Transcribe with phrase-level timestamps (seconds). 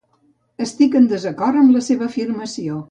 [0.65, 2.79] Estic en desacord amb la seva afirmació.